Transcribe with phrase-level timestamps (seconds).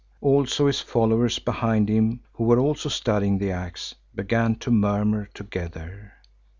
[0.19, 6.13] Also his followers behind him who were also studying the axe, began to murmur together.